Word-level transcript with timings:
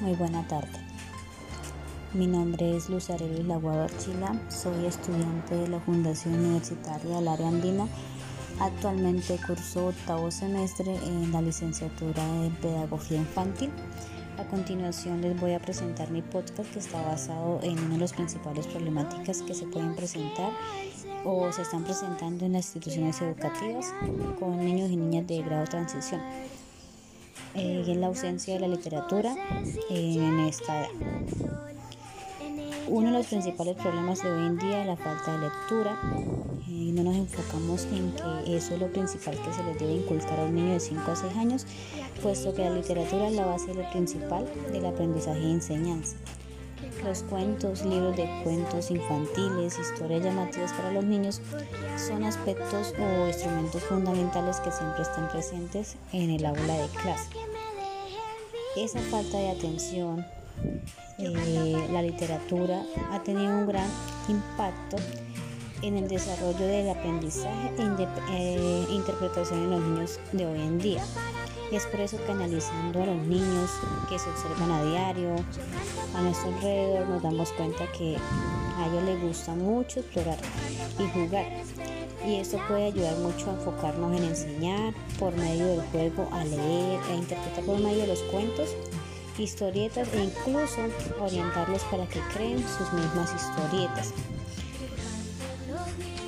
Muy 0.00 0.12
buena 0.14 0.46
tarde. 0.46 0.78
Mi 2.12 2.26
nombre 2.26 2.76
es 2.76 2.90
Luz 2.90 3.08
Arelis 3.08 3.46
Laguado 3.46 3.84
Archila, 3.84 4.38
soy 4.50 4.84
estudiante 4.84 5.54
de 5.56 5.68
la 5.68 5.80
Fundación 5.80 6.34
Universitaria 6.34 7.16
del 7.16 7.28
Área 7.28 7.48
Andina. 7.48 7.88
Actualmente 8.60 9.40
curso 9.46 9.86
octavo 9.86 10.30
semestre 10.30 10.96
en 10.96 11.32
la 11.32 11.40
licenciatura 11.40 12.22
en 12.44 12.54
Pedagogía 12.56 13.16
Infantil. 13.16 13.70
A 14.36 14.44
continuación 14.44 15.22
les 15.22 15.40
voy 15.40 15.54
a 15.54 15.60
presentar 15.60 16.10
mi 16.10 16.20
podcast 16.20 16.70
que 16.74 16.78
está 16.78 17.00
basado 17.00 17.60
en 17.62 17.78
una 17.78 17.94
de 17.94 18.00
las 18.00 18.12
principales 18.12 18.66
problemáticas 18.66 19.40
que 19.40 19.54
se 19.54 19.66
pueden 19.66 19.96
presentar 19.96 20.50
o 21.24 21.50
se 21.52 21.62
están 21.62 21.84
presentando 21.84 22.44
en 22.44 22.52
las 22.52 22.66
instituciones 22.66 23.22
educativas 23.22 23.94
con 24.38 24.62
niños 24.62 24.90
y 24.90 24.96
niñas 24.96 25.26
de 25.26 25.42
grado 25.42 25.64
transición. 25.64 26.20
Eh, 27.56 27.84
y 27.86 27.90
en 27.90 28.00
la 28.00 28.08
ausencia 28.08 28.54
de 28.54 28.60
la 28.60 28.68
literatura 28.68 29.34
en 29.90 30.40
esta 30.40 30.80
edad. 30.80 30.90
Uno 32.88 33.10
de 33.10 33.18
los 33.18 33.26
principales 33.26 33.76
problemas 33.76 34.22
de 34.22 34.30
hoy 34.30 34.46
en 34.46 34.58
día 34.58 34.82
es 34.82 34.86
la 34.86 34.96
falta 34.96 35.32
de 35.32 35.48
lectura. 35.48 35.98
No 36.68 37.02
nos 37.02 37.16
enfocamos 37.16 37.84
en 37.86 38.12
que 38.12 38.56
eso 38.56 38.74
es 38.74 38.80
lo 38.80 38.90
principal 38.90 39.36
que 39.42 39.52
se 39.52 39.62
les 39.64 39.78
debe 39.78 39.94
inculcar 39.94 40.38
a 40.40 40.44
un 40.44 40.54
niño 40.54 40.72
de 40.72 40.80
5 40.80 41.10
a 41.10 41.16
6 41.16 41.36
años, 41.36 41.66
puesto 42.22 42.54
que 42.54 42.62
la 42.62 42.70
literatura 42.70 43.28
es 43.28 43.34
la 43.34 43.44
base 43.44 43.74
lo 43.74 43.90
principal 43.90 44.46
del 44.72 44.86
aprendizaje 44.86 45.40
y 45.40 45.50
enseñanza. 45.50 46.16
Los 47.04 47.22
cuentos, 47.24 47.84
libros 47.84 48.16
de 48.16 48.28
cuentos 48.42 48.90
infantiles, 48.90 49.78
historias 49.78 50.24
llamativas 50.24 50.72
para 50.72 50.92
los 50.92 51.04
niños 51.04 51.40
son 51.96 52.24
aspectos 52.24 52.94
o 52.98 53.26
instrumentos 53.26 53.82
fundamentales 53.84 54.60
que 54.60 54.72
siempre 54.72 55.02
están 55.02 55.28
presentes 55.28 55.96
en 56.12 56.30
el 56.30 56.46
aula 56.46 56.74
de 56.74 56.88
clase. 57.02 57.30
Esa 58.76 59.00
falta 59.00 59.38
de 59.38 59.48
atención, 59.48 60.26
eh, 61.18 61.88
la 61.90 62.02
literatura 62.02 62.82
ha 63.10 63.22
tenido 63.22 63.56
un 63.56 63.66
gran 63.66 63.88
impacto 64.28 64.98
en 65.86 65.96
el 65.96 66.08
desarrollo 66.08 66.66
del 66.66 66.88
aprendizaje 66.88 67.72
e 67.78 67.84
eh, 68.30 68.86
interpretación 68.90 69.62
en 69.64 69.70
los 69.70 69.80
niños 69.80 70.20
de 70.32 70.46
hoy 70.46 70.60
en 70.60 70.78
día. 70.78 71.04
Y 71.70 71.76
es 71.76 71.86
por 71.86 72.00
eso 72.00 72.16
que 72.24 72.32
analizando 72.32 73.02
a 73.02 73.06
los 73.06 73.18
niños 73.26 73.70
que 74.08 74.18
se 74.18 74.28
observan 74.28 74.70
a 74.70 74.82
diario, 74.84 75.34
a 76.14 76.22
nuestro 76.22 76.54
alrededor, 76.54 77.08
nos 77.08 77.22
damos 77.22 77.52
cuenta 77.52 77.90
que 77.92 78.16
a 78.78 78.86
ellos 78.86 79.02
les 79.04 79.20
gusta 79.20 79.54
mucho 79.54 80.00
explorar 80.00 80.38
y 80.98 81.08
jugar. 81.10 81.46
Y 82.26 82.36
esto 82.36 82.58
puede 82.68 82.86
ayudar 82.86 83.16
mucho 83.18 83.50
a 83.50 83.54
enfocarnos 83.54 84.16
en 84.16 84.24
enseñar 84.24 84.94
por 85.18 85.34
medio 85.36 85.66
del 85.66 85.82
juego, 85.92 86.28
a 86.32 86.44
leer, 86.44 87.00
e 87.10 87.14
interpretar 87.16 87.64
por 87.64 87.78
medio 87.78 88.02
de 88.02 88.06
los 88.08 88.22
cuentos 88.22 88.74
historietas 89.38 90.08
e 90.14 90.24
incluso 90.24 90.80
orientarlos 91.20 91.82
para 91.84 92.06
que 92.06 92.20
creen 92.32 92.58
sus 92.58 92.92
mismas 92.92 93.32
historietas. 93.34 94.12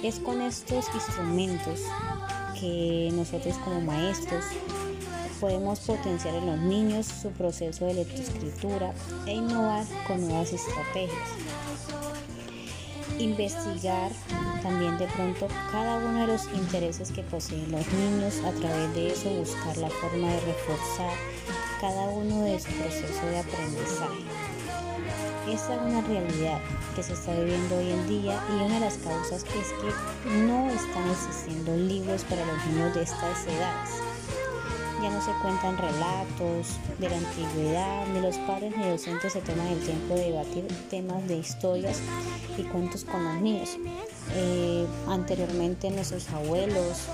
Es 0.02 0.20
con 0.20 0.40
estos 0.40 0.86
instrumentos 0.94 1.80
que 2.58 3.10
nosotros 3.12 3.56
como 3.64 3.80
maestros 3.80 4.44
podemos 5.40 5.80
potenciar 5.80 6.34
en 6.36 6.46
los 6.46 6.58
niños 6.58 7.06
su 7.06 7.30
proceso 7.30 7.86
de 7.86 7.94
lectoescritura 7.94 8.92
e 9.26 9.32
innovar 9.32 9.84
con 10.06 10.20
nuevas 10.20 10.52
estrategias. 10.52 11.28
Investigar 13.18 14.12
también 14.62 14.96
de 14.98 15.06
pronto 15.08 15.48
cada 15.72 15.96
uno 15.96 16.20
de 16.20 16.26
los 16.28 16.44
intereses 16.54 17.10
que 17.10 17.22
poseen 17.24 17.70
los 17.72 17.86
niños, 17.92 18.38
a 18.44 18.52
través 18.52 18.94
de 18.94 19.10
eso 19.10 19.30
buscar 19.30 19.76
la 19.78 19.90
forma 19.90 20.28
de 20.28 20.40
reforzar 20.40 21.12
cada 21.80 22.08
uno 22.08 22.42
de 22.44 22.58
su 22.58 22.70
proceso 22.72 23.26
de 23.26 23.38
aprendizaje. 23.38 24.24
Esta 25.48 25.74
es 25.74 25.80
una 25.80 26.00
realidad 26.02 26.60
que 26.94 27.02
se 27.02 27.12
está 27.12 27.34
viviendo 27.34 27.76
hoy 27.76 27.90
en 27.90 28.08
día 28.08 28.40
y 28.50 28.64
una 28.64 28.74
de 28.74 28.80
las 28.80 28.98
causas 28.98 29.44
es 29.44 29.72
que 29.72 30.36
no 30.44 30.70
están 30.70 31.08
existiendo 31.10 31.76
libros 31.76 32.24
para 32.24 32.44
los 32.44 32.66
niños 32.66 32.94
de 32.94 33.02
estas 33.02 33.46
edades. 33.46 34.07
Ya 35.02 35.10
no 35.10 35.20
se 35.20 35.30
cuentan 35.42 35.78
relatos 35.78 36.76
de 36.98 37.08
la 37.08 37.18
antigüedad, 37.18 38.06
ni 38.08 38.20
los 38.20 38.36
padres 38.38 38.76
ni 38.76 38.88
docentes 38.88 39.32
se 39.32 39.40
toman 39.40 39.68
el 39.68 39.78
tiempo 39.78 40.14
de 40.14 40.32
debatir 40.32 40.66
temas 40.90 41.26
de 41.28 41.36
historias 41.36 42.00
y 42.56 42.62
cuentos 42.64 43.04
con 43.04 43.22
los 43.24 43.40
niños. 43.40 43.76
Eh, 44.34 44.86
anteriormente 45.06 45.88
nuestros 45.90 46.28
abuelos, 46.30 47.04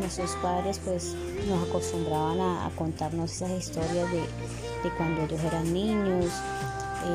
nuestros 0.00 0.32
padres 0.42 0.80
pues 0.84 1.14
nos 1.48 1.68
acostumbraban 1.68 2.40
a, 2.40 2.68
contarnos 2.74 3.30
esas 3.30 3.50
historias 3.52 4.10
de, 4.10 4.90
cuando 4.96 5.22
ellos 5.22 5.40
eran 5.44 5.72
niños, 5.72 6.26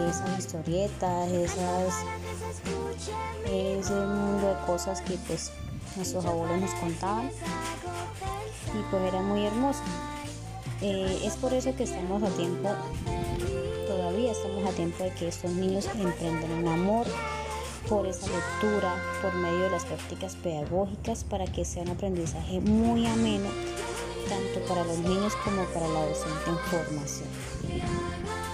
esas 0.09 0.39
historietas, 0.39 1.29
esas, 1.29 1.93
ese 3.51 3.93
mundo 3.93 4.47
de 4.47 4.65
cosas 4.65 5.01
que 5.01 5.17
pues 5.27 5.51
nuestros 5.97 6.25
abuelos 6.25 6.61
nos 6.61 6.71
contaban 6.75 7.29
y 8.79 8.83
pues 8.91 9.03
era 9.03 9.21
muy 9.21 9.45
hermoso. 9.45 9.81
Eh, 10.81 11.21
es 11.23 11.35
por 11.37 11.53
eso 11.53 11.75
que 11.75 11.83
estamos 11.83 12.21
a 12.21 12.29
tiempo, 12.35 12.69
todavía 13.87 14.31
estamos 14.31 14.67
a 14.67 14.75
tiempo 14.75 15.03
de 15.03 15.11
que 15.11 15.27
estos 15.27 15.51
niños 15.51 15.87
emprendan 15.95 16.51
un 16.51 16.67
amor 16.67 17.07
por 17.87 18.05
esa 18.07 18.27
lectura, 18.27 18.95
por 19.21 19.33
medio 19.35 19.59
de 19.59 19.69
las 19.69 19.85
prácticas 19.85 20.35
pedagógicas, 20.35 21.23
para 21.23 21.45
que 21.45 21.63
sea 21.63 21.83
un 21.83 21.89
aprendizaje 21.89 22.59
muy 22.59 23.05
ameno, 23.05 23.49
tanto 24.27 24.67
para 24.67 24.83
los 24.83 24.97
niños 24.99 25.33
como 25.43 25.63
para 25.65 25.87
la 25.87 26.05
docente 26.05 26.49
en 26.49 26.57
formación. 26.57 28.44